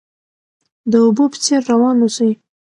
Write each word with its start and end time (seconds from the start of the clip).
د 0.91 0.93
اوبو 1.05 1.23
په 1.31 1.37
څیر 1.43 1.61
روان 1.71 1.95
اوسئ. 2.01 2.31